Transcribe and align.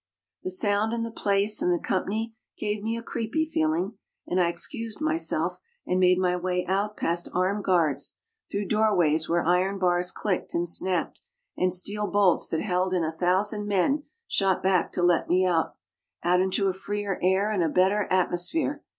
The 0.41 0.49
sound 0.49 0.93
and 0.93 1.05
the 1.05 1.11
place 1.11 1.61
and 1.61 1.71
the 1.71 1.77
company 1.77 2.33
gave 2.57 2.81
me 2.81 2.97
a 2.97 3.03
creepy 3.03 3.45
feeling, 3.45 3.99
and 4.25 4.41
I 4.41 4.49
excused 4.49 4.99
myself 4.99 5.59
and 5.85 5.99
made 5.99 6.17
my 6.17 6.35
way 6.35 6.65
out 6.67 6.97
past 6.97 7.29
armed 7.35 7.63
guards, 7.65 8.17
through 8.49 8.65
doorways 8.65 9.29
where 9.29 9.45
iron 9.45 9.77
bars 9.77 10.11
clicked 10.11 10.55
and 10.55 10.67
snapped, 10.67 11.21
and 11.55 11.71
steel 11.71 12.07
bolts 12.07 12.49
that 12.49 12.61
held 12.61 12.95
in 12.95 13.03
a 13.03 13.11
thousand 13.15 13.67
men 13.67 14.05
shot 14.27 14.63
back 14.63 14.91
to 14.93 15.03
let 15.03 15.29
me 15.29 15.45
out, 15.45 15.75
out 16.23 16.41
into 16.41 16.65
a 16.67 16.73
freer 16.73 17.19
air 17.21 17.51
and 17.51 17.61
a 17.61 17.69
better 17.69 18.07
atmosphere. 18.09 18.83